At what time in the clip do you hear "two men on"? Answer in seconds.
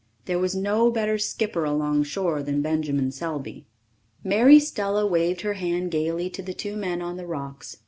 6.55-7.17